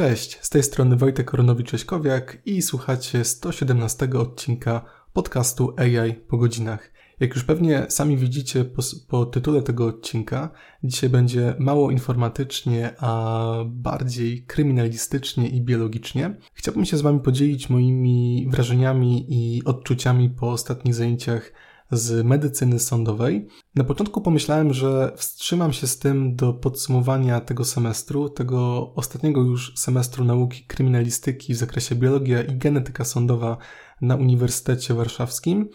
[0.00, 6.92] Cześć, z tej strony Wojtek Koronowicz-Cześkowiak i słuchacie 117 odcinka podcastu AI po godzinach.
[7.20, 10.50] Jak już pewnie sami widzicie po, po, tytule tego odcinka,
[10.84, 16.36] dzisiaj będzie mało informatycznie, a bardziej kryminalistycznie i biologicznie.
[16.54, 21.52] Chciałbym się z Wami podzielić moimi wrażeniami i odczuciami po ostatnich zajęciach
[21.90, 23.46] z medycyny sądowej.
[23.74, 29.72] Na początku pomyślałem, że wstrzymam się z tym do podsumowania tego semestru, tego ostatniego już
[29.76, 33.56] semestru nauki kryminalistyki w zakresie biologia i genetyka sądowa
[34.00, 35.68] na Uniwersytecie Warszawskim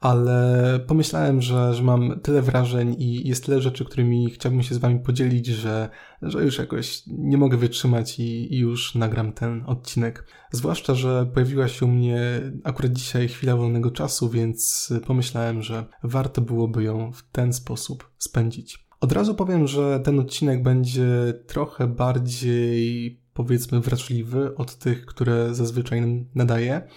[0.00, 4.78] ale pomyślałem, że, że mam tyle wrażeń i jest tyle rzeczy, którymi chciałbym się z
[4.78, 5.88] Wami podzielić, że,
[6.22, 10.24] że już jakoś nie mogę wytrzymać i, i już nagram ten odcinek.
[10.52, 12.20] Zwłaszcza, że pojawiła się u mnie
[12.64, 18.88] akurat dzisiaj chwila wolnego czasu, więc pomyślałem, że warto byłoby ją w ten sposób spędzić.
[19.00, 26.26] Od razu powiem, że ten odcinek będzie trochę bardziej powiedzmy wrażliwy od tych, które zazwyczaj
[26.34, 26.88] nadaję.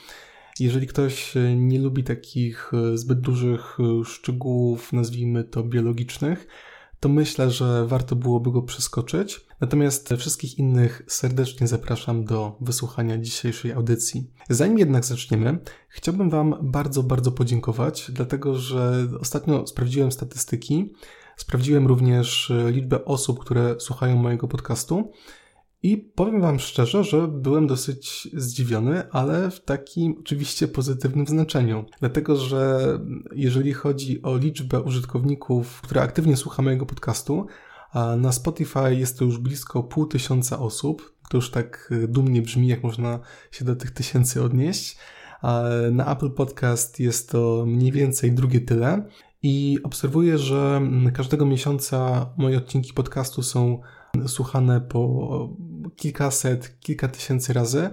[0.60, 6.48] Jeżeli ktoś e, nie lubi takich e, zbyt dużych e, szczegółów, nazwijmy to biologicznych,
[7.00, 9.46] to myślę, że warto byłoby go przeskoczyć.
[9.62, 14.32] Natomiast wszystkich innych serdecznie zapraszam do wysłuchania dzisiejszej audycji.
[14.50, 20.94] Zanim jednak zaczniemy, chciałbym Wam bardzo, bardzo podziękować, dlatego że ostatnio sprawdziłem statystyki,
[21.38, 25.12] sprawdziłem również liczbę osób, które słuchają mojego podcastu
[25.84, 31.86] i powiem Wam szczerze, że byłem dosyć zdziwiony, ale w takim oczywiście pozytywnym znaczeniu.
[32.00, 33.00] Dlatego, że
[33.36, 37.48] jeżeli chodzi o liczbę użytkowników, które aktywnie słucha mojego podcastu,
[38.18, 41.14] na Spotify jest to już blisko pół tysiąca osób.
[41.30, 43.20] To już tak dumnie brzmi, jak można
[43.52, 44.98] się do tych tysięcy odnieść.
[45.92, 49.06] Na Apple Podcast jest to mniej więcej drugie tyle.
[49.44, 50.82] I obserwuję, że
[51.14, 53.80] każdego miesiąca moje odcinki podcastu są
[54.28, 55.50] słuchane po
[55.96, 57.90] kilkaset, kilka tysięcy razy,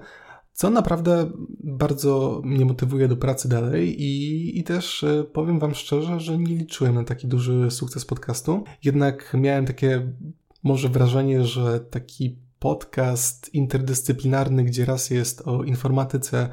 [0.53, 1.31] co naprawdę
[1.65, 6.55] bardzo mnie motywuje do pracy dalej i, i też e, powiem Wam szczerze, że nie
[6.55, 8.65] liczyłem na taki duży sukces podcastu.
[8.85, 10.13] Jednak miałem takie
[10.63, 16.49] może wrażenie, że taki podcast interdyscyplinarny, gdzie raz jest o informatyce,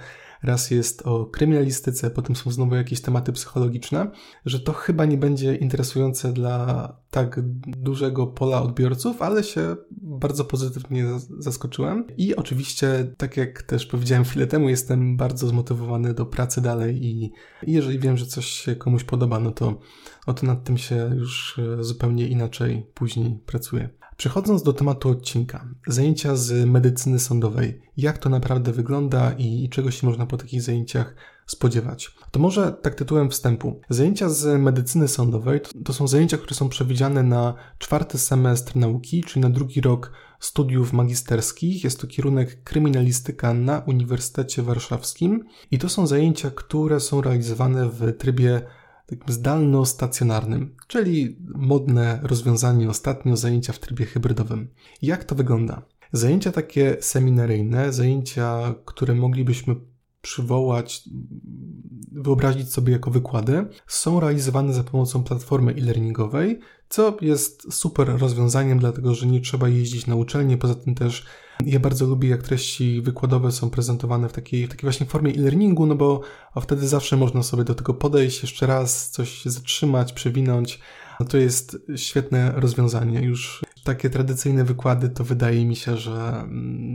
[0.45, 4.11] raz jest o kryminalistyce, potem są znowu jakieś tematy psychologiczne,
[4.45, 11.05] że to chyba nie będzie interesujące dla tak dużego pola odbiorców, ale się bardzo pozytywnie
[11.39, 12.07] zaskoczyłem.
[12.17, 17.31] I oczywiście, tak jak też powiedziałem chwilę temu, jestem bardzo zmotywowany do pracy dalej i
[17.67, 19.79] jeżeli wiem, że coś się komuś podoba, no to,
[20.27, 23.89] no to nad tym się już e, zupełnie inaczej później pracuje.
[24.17, 30.07] Przechodząc do tematu odcinka, zajęcia z medycyny sądowej, jak to naprawdę wygląda i czego się
[30.07, 31.15] można po takich zajęciach
[31.45, 32.15] spodziewać.
[32.31, 33.79] To może tak tytułem wstępu.
[33.89, 39.23] Zajęcia z medycyny sądowej to, to są zajęcia, które są przewidziane na czwarty semestr nauki,
[39.23, 41.83] czyli na drugi rok studiów magisterskich.
[41.83, 48.17] Jest to kierunek kryminalistyka na Uniwersytecie Warszawskim i to są zajęcia, które są realizowane w
[48.17, 48.61] trybie
[49.05, 54.67] takim zdalno-stacjonarnym, czyli modne rozwiązanie ostatnio zajęcia w trybie hybrydowym.
[55.01, 55.81] Jak to wygląda?
[56.11, 59.75] Zajęcia takie seminaryjne, zajęcia, które moglibyśmy
[60.21, 61.09] przywołać,
[62.11, 69.13] wyobrazić sobie jako wykłady, są realizowane za pomocą platformy e-learningowej, co jest super rozwiązaniem, dlatego
[69.13, 70.57] że nie trzeba jeździć na uczelnię.
[70.57, 71.25] Poza tym też
[71.65, 75.85] ja bardzo lubię, jak treści wykładowe są prezentowane w takiej, w takiej właśnie formie e-learningu,
[75.85, 76.21] no bo
[76.61, 80.79] wtedy zawsze można sobie do tego podejść, jeszcze raz coś zatrzymać, przewinąć.
[81.19, 83.21] No to jest świetne rozwiązanie.
[83.21, 86.47] Już takie tradycyjne wykłady to wydaje mi się, że,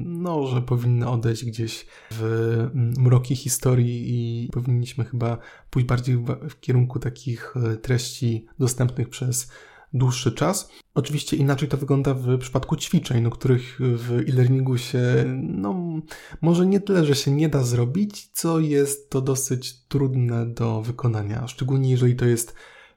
[0.05, 5.39] no, że powinny odejść gdzieś w mroki historii i powinniśmy chyba
[5.71, 9.51] pójść bardziej w, w kierunku takich e, treści dostępnych przez
[9.93, 10.71] dłuższy czas.
[10.95, 16.01] Oczywiście inaczej to wygląda w przypadku ćwiczeń, no, których w e-learningu się, no,
[16.41, 21.47] może nie tyle, że się nie da zrobić, co jest to dosyć trudne do wykonania,
[21.47, 22.55] szczególnie jeżeli to jest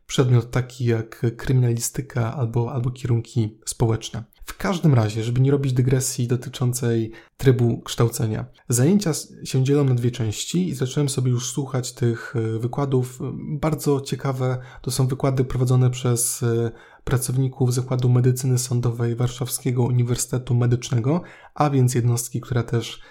[0.07, 4.23] przedmiot taki jak kryminalistyka albo, albo kierunki społeczne.
[4.45, 9.11] W każdym razie, żeby nie robić dygresji dotyczącej trybu kształcenia, zajęcia
[9.43, 13.19] się dzielą na dwie części i zacząłem sobie już słuchać tych e, wykładów.
[13.59, 16.71] Bardzo ciekawe to są wykłady prowadzone przez e,
[17.03, 21.21] pracowników Zakładu Medycyny Sądowej Warszawskiego Uniwersytetu Medycznego,
[21.55, 23.01] a więc jednostki, która też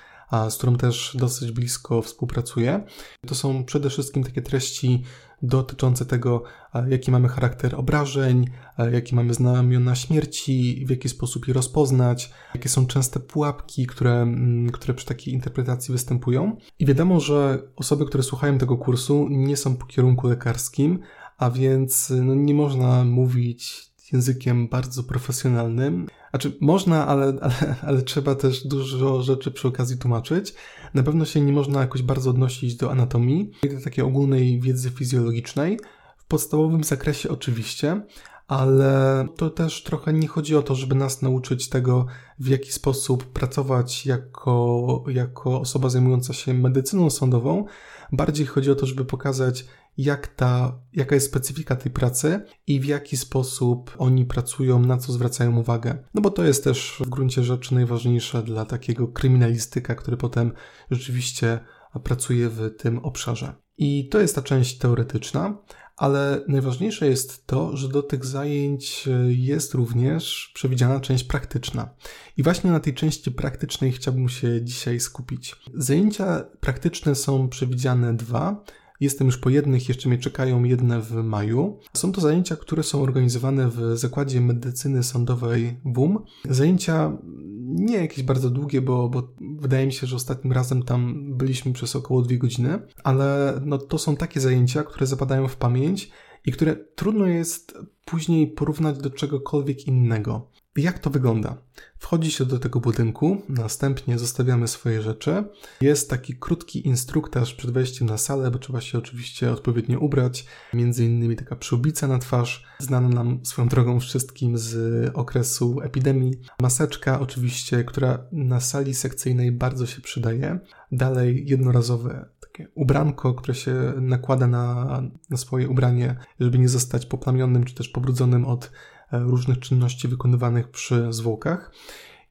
[0.51, 2.85] z którą też dosyć blisko współpracuję.
[3.27, 5.03] To są przede wszystkim takie treści
[5.43, 6.43] dotyczące tego,
[6.89, 8.47] jaki mamy charakter obrażeń,
[8.93, 14.71] jakie mamy znamiona śmierci, w jaki sposób je rozpoznać, jakie są częste pułapki, które, mm,
[14.71, 16.57] które przy takiej interpretacji występują.
[16.79, 20.99] I wiadomo, że osoby, które słuchają tego kursu, nie są po kierunku lekarskim,
[21.39, 28.35] a więc no, nie można mówić językiem bardzo profesjonalnym, Znaczy, można, ale, ale, ale trzeba
[28.35, 30.55] też dużo rzeczy przy okazji tłumaczyć.
[30.95, 35.79] Na pewno się nie można jakoś bardzo odnosić do anatomii, do takiej ogólnej wiedzy fizjologicznej.
[36.17, 38.01] W podstawowym zakresie oczywiście,
[38.49, 42.07] ale to też trochę nie chodzi o to, żeby nas nauczyć tego,
[42.39, 47.65] w jaki sposób pracować jako, jako osoba zajmująca się medycyną sądową.
[48.13, 49.65] Bardziej chodzi o to, żeby pokazać,
[49.97, 55.13] jak ta, jaka jest specyfika tej pracy i w jaki sposób oni pracują, na co
[55.13, 56.05] zwracają uwagę.
[56.15, 60.53] No bo to jest też w gruncie rzeczy najważniejsze dla takiego kryminalistyka, który potem
[60.91, 61.61] rzeczywiście
[62.05, 63.55] pracuje w tym obszarze.
[63.79, 65.59] I to jest ta część teoretyczna,
[65.97, 71.95] ale najważniejsze jest to, że do tych zajęć jest również przewidziana część praktyczna.
[72.37, 75.57] I właśnie na tej części praktycznej chciałbym się dzisiaj skupić.
[75.75, 78.65] Zajęcia praktyczne są przewidziane dwa.
[79.03, 81.79] Jestem już po jednych, jeszcze mnie czekają jedne w maju.
[81.97, 86.25] Są to zajęcia, które są organizowane w Zakładzie Medycyny Sądowej WUM.
[86.51, 87.19] Zajęcia
[87.65, 91.97] nie jakieś bardzo długie, bo, bo wydaje mi się, że ostatnim razem tam byliśmy przez
[91.97, 96.11] około dwie godziny, ale no, to są takie zajęcia, które zapadają w pamięć
[96.47, 100.51] i które trudno jest później porównać do czegokolwiek innego.
[100.77, 101.57] Jak to wygląda?
[101.99, 105.45] Wchodzi się do tego budynku, następnie zostawiamy swoje rzeczy.
[105.81, 110.47] Jest taki krótki instruktaż przed wejściem na salę, bo trzeba się oczywiście odpowiednio ubrać.
[110.75, 114.77] Między innymi taka przyłbica na twarz, znana nam swoją drogą wszystkim z
[115.15, 116.35] okresu epidemii.
[116.61, 120.59] Maseczka oczywiście, która na sali sekcyjnej bardzo się przydaje.
[120.93, 124.87] Dalej jednorazowe takie ubranko, które się nakłada na,
[125.31, 128.71] na swoje ubranie, żeby nie zostać poplamionym czy też pobrudzonym od
[129.13, 131.73] różnych czynności wykonywanych przy zwłokach.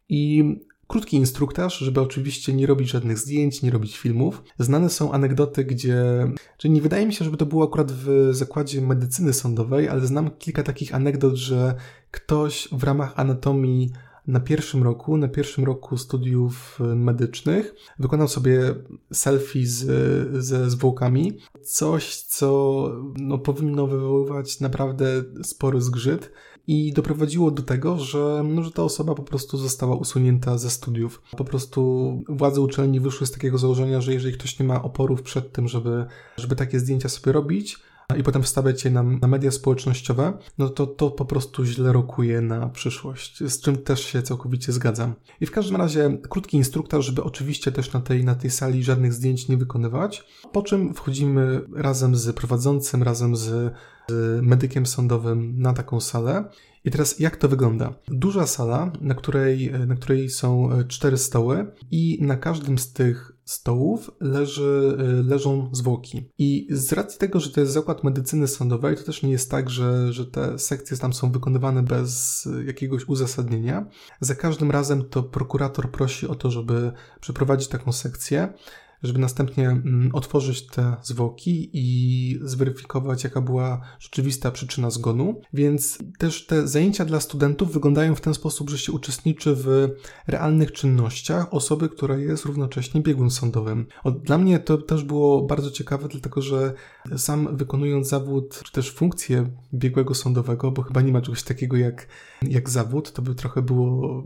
[0.09, 0.43] I
[0.87, 4.43] krótki instruktaż, żeby oczywiście nie robić żadnych zdjęć, nie robić filmów.
[4.59, 6.31] Znane są anegdoty, gdzie.
[6.57, 10.31] Czyli nie wydaje mi się, żeby to było akurat w zakładzie medycyny sądowej, ale znam
[10.39, 11.75] kilka takich anegdot, że
[12.11, 13.91] ktoś w ramach anatomii
[14.27, 18.75] na pierwszym roku, na pierwszym roku studiów medycznych, wykonał sobie
[19.13, 21.37] selfie z, ze zwłokami.
[21.63, 22.83] Coś, co
[23.17, 25.05] no, powinno wywoływać naprawdę
[25.43, 26.31] spory zgrzyt
[26.67, 31.21] i doprowadziło do tego, że, no, że ta osoba po prostu została usunięta ze studiów.
[31.37, 35.51] Po prostu władze uczelni wyszły z takiego założenia, że jeżeli ktoś nie ma oporów przed
[35.51, 36.05] tym, żeby,
[36.37, 37.79] żeby takie zdjęcia sobie robić,
[38.15, 42.41] i potem wstawiać je na, na, media społecznościowe, no to to po prostu źle rokuje
[42.41, 45.13] na przyszłość, z czym też się całkowicie zgadzam.
[45.41, 49.13] I w każdym razie krótki instruktor, żeby oczywiście też na tej, na tej sali żadnych
[49.13, 53.73] zdjęć nie wykonywać, po czym wchodzimy razem z prowadzącym, razem z
[54.11, 56.45] z medykiem sądowym na taką salę.
[56.85, 57.93] I teraz jak to wygląda?
[58.07, 64.11] Duża sala, na której, na której są cztery stoły i na każdym z tych stołów
[64.19, 66.29] leży, leżą zwłoki.
[66.37, 69.69] I z racji tego, że to jest zakład medycyny sądowej, to też nie jest tak,
[69.69, 73.85] że, że te sekcje tam są wykonywane bez jakiegoś uzasadnienia.
[74.19, 78.53] Za każdym razem to prokurator prosi o to, żeby przeprowadzić taką sekcję
[79.03, 85.41] żeby następnie mm, otworzyć te zwłoki i zweryfikować, jaka była rzeczywista przyczyna zgonu.
[85.53, 89.89] Więc też te zajęcia dla studentów wyglądają w ten sposób, że się uczestniczy w
[90.27, 93.87] realnych czynnościach osoby, która jest równocześnie biegłym sądowym.
[94.23, 96.73] Dla mnie to też było bardzo ciekawe, dlatego że
[97.17, 102.07] sam wykonując zawód, czy też funkcję biegłego sądowego, bo chyba nie ma czegoś takiego jak,
[102.41, 104.23] jak zawód, to by trochę było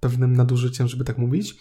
[0.00, 1.56] pewnym nadużyciem, żeby tak mówić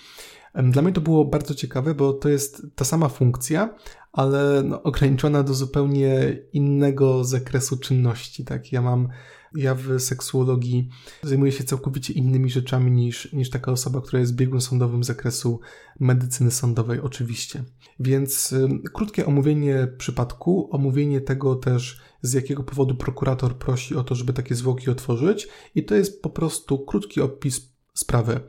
[0.63, 3.75] dla mnie to było bardzo ciekawe, bo to jest ta sama funkcja,
[4.11, 8.45] ale no, ograniczona do zupełnie innego zakresu czynności.
[8.45, 9.07] Tak, ja mam,
[9.55, 10.89] ja w seksuologii
[11.23, 15.59] zajmuję się całkowicie innymi rzeczami niż, niż taka osoba, która jest biegłym sądowym zakresu
[15.99, 17.63] medycyny sądowej, oczywiście.
[17.99, 18.55] Więc
[18.93, 24.55] krótkie omówienie przypadku, omówienie tego też, z jakiego powodu prokurator prosi o to, żeby takie
[24.55, 28.39] zwłoki otworzyć, i to jest po prostu krótki opis sprawy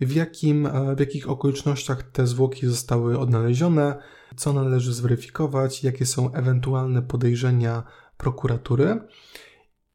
[0.00, 3.96] w, jakim, e, w jakich okolicznościach te zwłoki zostały odnalezione,
[4.36, 7.82] co należy zweryfikować, jakie są ewentualne podejrzenia
[8.16, 9.00] prokuratury.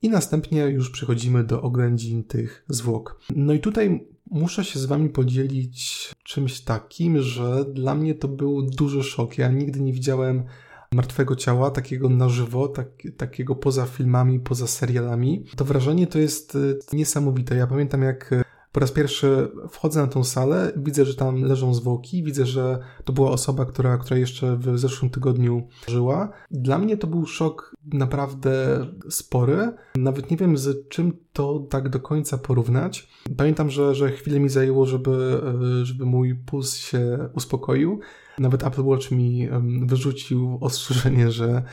[0.02, 3.20] I następnie już przechodzimy do oględzin tych zwłok.
[3.36, 8.62] No i tutaj muszę się z Wami podzielić czymś takim, że dla mnie to był
[8.62, 9.38] duży szok.
[9.38, 10.44] Ja nigdy nie widziałem
[10.92, 15.46] martwego ciała, takiego na żywo, tak, takiego poza filmami, poza serialami.
[15.56, 17.56] To wrażenie to jest e, niesamowite.
[17.56, 22.24] Ja pamiętam, jak po raz pierwszy wchodzę na tą salę, widzę, że tam leżą zwłoki,
[22.24, 26.32] widzę, że to była osoba, która, która jeszcze w zeszłym tygodniu żyła.
[26.52, 29.74] Dla mnie to był szok naprawdę spory.
[29.96, 33.08] Nawet nie wiem, z czym to tak do końca porównać.
[33.38, 35.42] Pamiętam, że, że chwilę mi zajęło, żeby,
[35.84, 38.00] żeby mój puls się uspokoił.
[38.40, 39.50] Nawet Apple Watch mi
[39.86, 41.64] wyrzucił ostrzeżenie, że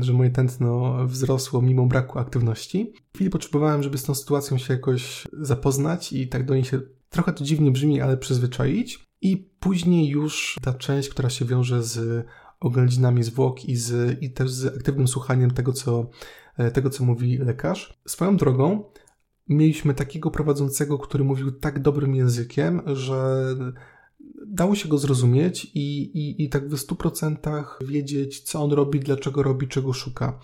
[0.00, 2.92] że moje tętno wzrosło mimo braku aktywności.
[3.12, 6.80] W chwili potrzebowałem, żeby z tą sytuacją się jakoś zapoznać i tak do niej się
[7.10, 9.06] trochę to dziwnie brzmi, ale przyzwyczaić.
[9.22, 12.26] I później już ta część, która się wiąże z
[12.60, 16.06] oględzinami zwłok i, z, i też z aktywnym słuchaniem tego co, e,
[16.72, 18.00] tego, co mówi lekarz.
[18.06, 18.84] Swoją drogą
[19.48, 23.46] mieliśmy takiego prowadzącego, który mówił tak dobrym językiem, że
[24.46, 29.42] dało się go zrozumieć i, i, i tak w 100% wiedzieć, co on robi, dlaczego
[29.42, 30.38] robi, czego szuka.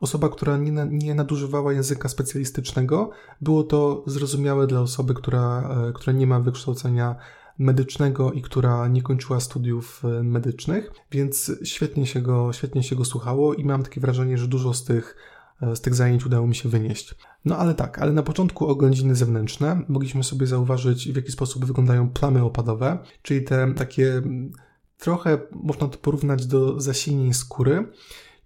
[0.00, 3.10] Osoba, która nie, nie nadużywała języka specjalistycznego,
[3.40, 7.16] było to zrozumiałe dla osoby, która, e, która nie ma wykształcenia
[7.58, 13.04] medycznego i która nie kończyła studiów e, medycznych, więc świetnie się go, świetnie się go
[13.04, 15.35] słuchało i mam takie wrażenie, że dużo z tych, e,
[15.74, 17.14] z tych zajęć udało mi się wynieść.
[17.44, 22.10] No ale tak, ale na początku oględziny zewnętrzne mogliśmy sobie zauważyć, w jaki sposób wyglądają
[22.10, 24.22] plamy opadowe, czyli te takie
[24.98, 27.92] trochę można to porównać do zasilnień skóry,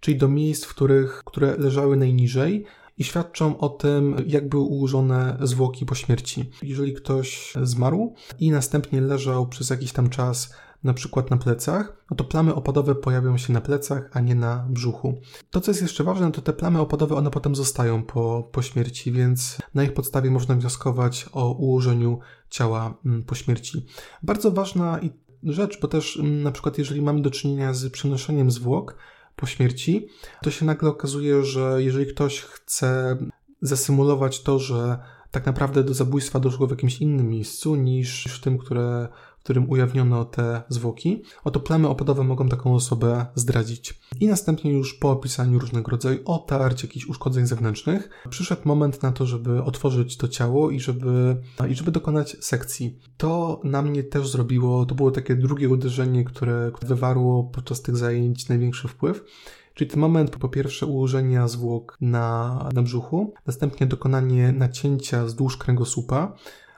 [0.01, 2.67] czyli do miejsc, w których, które leżały najniżej,
[2.99, 6.51] i świadczą o tym, jak były ułożone zwłoki po śmierci.
[6.63, 12.17] Jeżeli ktoś zmarł i następnie leżał przez jakiś tam czas na przykład na plecach, no
[12.17, 15.21] to plamy opadowe pojawią się na plecach, a nie na brzuchu.
[15.51, 19.13] To, co jest jeszcze ważne, to te plamy opadowe, one potem zostają po, po śmierci,
[19.13, 22.19] więc na ich podstawie można wnioskować o ułożeniu
[22.51, 23.87] ciała mm, po śmierci.
[24.23, 25.01] Bardzo ważna
[25.43, 28.97] rzecz, bo też mm, na przykład jeżeli mamy do czynienia z przenoszeniem zwłok,
[29.37, 30.09] po śmierci,
[30.43, 33.17] to się nagle okazuje, że jeżeli ktoś chce
[33.63, 34.99] zasymulować to, że
[35.31, 39.09] tak naprawdę do zabójstwa doszło w jakimś innym miejscu niż w tym, które,
[39.41, 44.01] w którym ujawniono te zwłoki, oto plamy opadowe mogą taką osobę zdradzić.
[44.21, 49.27] I następnie już po opisaniu różnego rodzaju otarć, jakichś uszkodzeń zewnętrznych, przyszedł moment na to,
[49.27, 51.37] żeby otworzyć to ciało i żeby,
[51.71, 52.99] i żeby dokonać sekcji.
[53.17, 58.49] To na mnie też zrobiło, to było takie drugie uderzenie, które wywarło podczas tych zajęć
[58.49, 59.25] największy wpływ.
[59.75, 66.33] Czyli ten moment po pierwsze ułożenia zwłok na, na brzuchu, następnie dokonanie nacięcia wzdłuż kręgosłupa,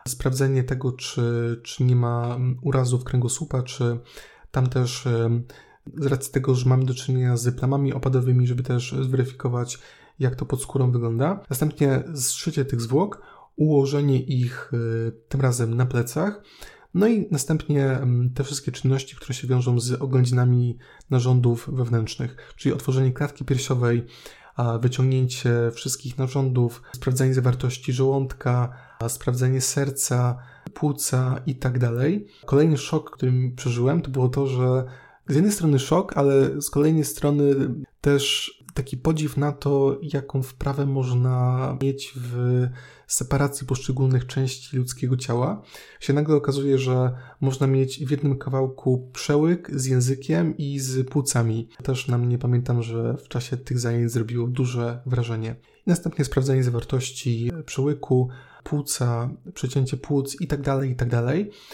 [0.09, 3.99] sprawdzenie tego, czy, czy nie ma urazów kręgosłupa, czy
[4.51, 5.09] tam też
[5.97, 9.79] z racji tego, że mamy do czynienia z plamami opadowymi, żeby też zweryfikować,
[10.19, 11.41] jak to pod skórą wygląda.
[11.51, 13.23] Następnie zszycie tych zwłok,
[13.57, 16.43] ułożenie ich y, tym razem na plecach,
[16.95, 20.79] no i następnie mm, te wszystkie czynności, które się wiążą z oględzinami
[21.11, 24.07] narządów wewnętrznych, czyli otworzenie klatki piersiowej,
[24.81, 28.77] wyciągnięcie wszystkich narządów, sprawdzenie zawartości żołądka,
[29.09, 30.39] sprawdzenie serca,
[30.75, 32.27] płuca i tak dalej.
[32.47, 34.85] Kolejny szok, który przeżyłem, to było to, że
[35.29, 37.55] z jednej strony szok, ale z kolejnej strony
[38.01, 42.67] też taki podziw na to, jaką wprawę można mieć w
[43.07, 45.63] separacji poszczególnych części ludzkiego ciała,
[46.01, 51.69] się nagle okazuje, że można mieć w jednym kawałku przełyk z językiem i z płucami.
[51.83, 55.57] Też na mnie pamiętam, że w czasie tych zajęć zrobiło duże wrażenie.
[55.87, 58.29] Następnie sprawdzenie zawartości przełyku,
[58.65, 61.11] płuca, przecięcie płuc i tak dalej, i tak.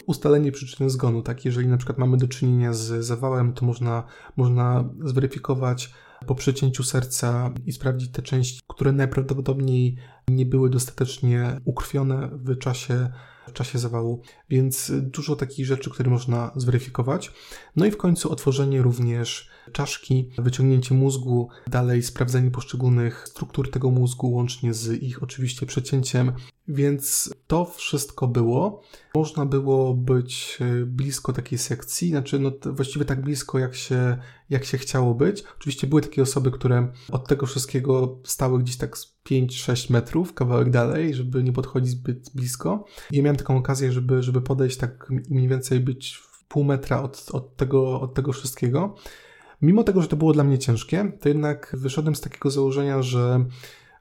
[0.06, 4.02] Ustalenie przyczyny zgonu, tak, jeżeli na przykład mamy do czynienia z zawałem, to można,
[4.36, 5.94] można zweryfikować
[6.26, 9.96] po przecięciu serca i sprawdzić te części, które najprawdopodobniej
[10.28, 13.10] nie były dostatecznie ukrwione w czasie,
[13.48, 17.32] w czasie zawału, więc dużo takich rzeczy, które można zweryfikować.
[17.76, 24.32] No i w końcu otworzenie również czaszki, wyciągnięcie mózgu, dalej sprawdzenie poszczególnych struktur tego mózgu,
[24.32, 26.32] łącznie z ich oczywiście przecięciem.
[26.68, 28.82] Więc to wszystko było.
[29.14, 34.16] Można było być e, blisko takiej sekcji, znaczy no właściwie tak blisko, jak się,
[34.50, 35.44] jak się chciało być.
[35.58, 38.96] Oczywiście były takie osoby, które od tego wszystkiego stały gdzieś tak
[39.30, 42.84] 5-6 metrów, kawałek dalej, żeby nie podchodzić zbyt blisko.
[43.10, 47.26] I ja miałem taką okazję, żeby, żeby podejść tak mniej więcej być pół metra od,
[47.32, 48.94] od, tego, od tego wszystkiego.
[49.62, 53.44] Mimo tego, że to było dla mnie ciężkie, to jednak wyszedłem z takiego założenia, że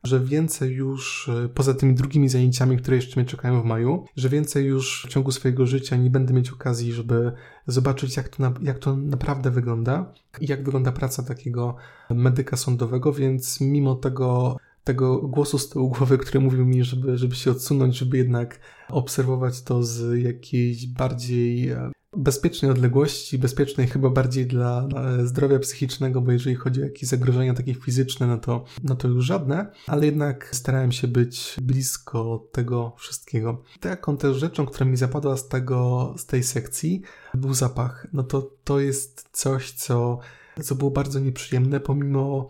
[0.03, 4.29] że więcej już, e, poza tymi drugimi zajęciami, które jeszcze mnie czekają w maju, że
[4.29, 7.31] więcej już w ciągu swojego życia nie będę mieć okazji, żeby
[7.67, 11.75] zobaczyć, jak to, na, jak to naprawdę wygląda i jak wygląda praca takiego
[12.09, 17.35] medyka sądowego, więc mimo tego tego głosu z tyłu głowy, który mówił mi, żeby, żeby
[17.35, 24.47] się odsunąć, żeby jednak obserwować to z jakiejś bardziej e, bezpiecznej odległości, bezpiecznej chyba bardziej
[24.47, 24.87] dla
[25.23, 29.25] zdrowia psychicznego, bo jeżeli chodzi o jakieś zagrożenia takie fizyczne, no to, no to już
[29.25, 33.63] żadne, ale jednak starałem się być blisko tego wszystkiego.
[33.79, 37.01] Taką też rzeczą, która mi zapadła z tego, z tej sekcji,
[37.33, 38.07] był zapach.
[38.13, 40.19] No to to jest coś, co,
[40.63, 42.49] co było bardzo nieprzyjemne, pomimo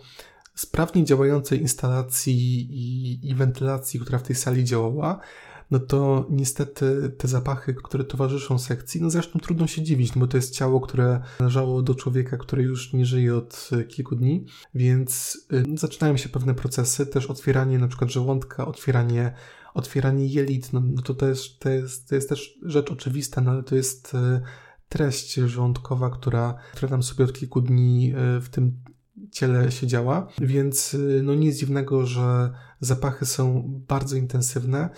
[0.55, 2.33] sprawnie działającej instalacji
[2.71, 5.19] i, i wentylacji, która w tej sali działała,
[5.71, 10.27] no to niestety te zapachy, które towarzyszą sekcji, no zresztą trudno się dziwić, no bo
[10.27, 14.45] to jest ciało, które należało do człowieka, który już nie żyje od kilku dni,
[14.75, 19.33] więc y, zaczynają się pewne procesy, też otwieranie na przykład żołądka, otwieranie
[19.73, 23.51] otwieranie jelit, no, no to, to, jest, to, jest, to jest też rzecz oczywista, no
[23.51, 24.41] ale to jest y,
[24.89, 28.77] treść żołądkowa, która, która nam sobie od kilku dni w tym
[29.31, 34.89] ciele siedziała, więc no nic dziwnego, że zapachy są bardzo intensywne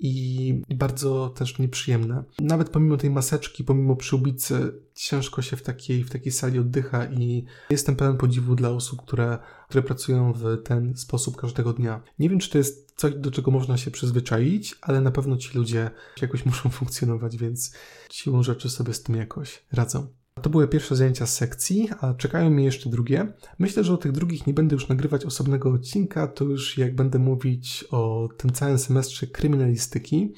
[0.00, 2.24] i bardzo też nieprzyjemne.
[2.40, 7.44] Nawet pomimo tej maseczki, pomimo przyłbicy, ciężko się w takiej, w takiej sali oddycha i
[7.70, 9.38] jestem pełen podziwu dla osób, które,
[9.68, 12.02] które pracują w ten sposób każdego dnia.
[12.18, 15.58] Nie wiem, czy to jest coś, do czego można się przyzwyczaić, ale na pewno ci
[15.58, 15.90] ludzie
[16.22, 17.72] jakoś muszą funkcjonować, więc
[18.10, 20.06] siłą rzeczy sobie z tym jakoś radzą.
[20.42, 23.32] To były pierwsze zajęcia z sekcji, a czekają mi jeszcze drugie.
[23.58, 27.18] Myślę, że o tych drugich nie będę już nagrywać osobnego odcinka, to już jak będę
[27.18, 30.32] mówić o tym całym semestrze kryminalistyki,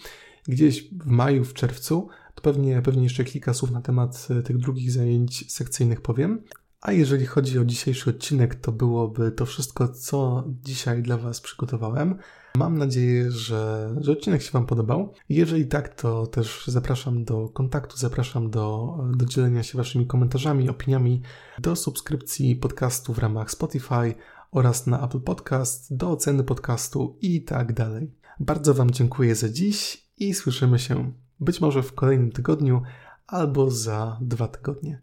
[0.48, 4.58] gdzieś w maju, w czerwcu, to pewnie, pewnie jeszcze kilka słów na temat e, tych
[4.58, 6.42] drugich zajęć sekcyjnych powiem.
[6.82, 12.18] A jeżeli chodzi o dzisiejszy odcinek, to byłoby to wszystko, co dzisiaj dla Was przygotowałem.
[12.56, 15.14] Mam nadzieję, że, że odcinek się Wam podobał.
[15.28, 21.22] Jeżeli tak, to też zapraszam do kontaktu, zapraszam do, do dzielenia się Waszymi komentarzami, opiniami,
[21.58, 24.14] do subskrypcji podcastu w ramach Spotify
[24.52, 28.14] oraz na Apple Podcast, do oceny podcastu i tak dalej.
[28.40, 32.82] Bardzo Wam dziękuję za dziś i słyszymy się być może w kolejnym tygodniu
[33.26, 35.02] albo za dwa tygodnie.